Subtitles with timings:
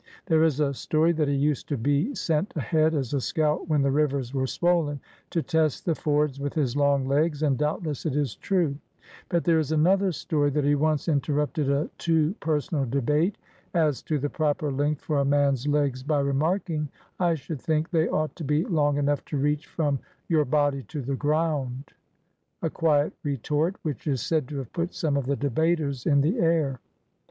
[0.25, 3.83] There is a story that he used to be sent ahead as a scout when
[3.83, 8.15] the rivers were swollen, to test the fords with his long legs, and doubtless it
[8.15, 8.75] is true;
[9.29, 13.37] but there is another stoiy that he once interrupted a too personal debate
[13.75, 16.89] as to the proper length for a man's legs by remarking,
[17.19, 21.03] "I should think they ought to be long enough to reach from your body to
[21.03, 21.93] the ground,"
[22.63, 26.39] a quiet retort which is said to have put some of the debaters in the
[26.39, 26.79] air.